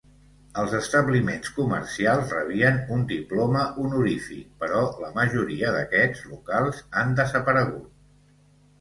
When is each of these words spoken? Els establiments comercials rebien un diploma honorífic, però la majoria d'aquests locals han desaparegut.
Els 0.59 0.71
establiments 0.77 1.51
comercials 1.57 2.31
rebien 2.37 2.81
un 2.97 3.05
diploma 3.13 3.63
honorífic, 3.85 4.51
però 4.65 4.83
la 5.05 5.13
majoria 5.21 5.77
d'aquests 5.79 6.29
locals 6.35 6.85
han 7.05 7.19
desaparegut. 7.25 7.91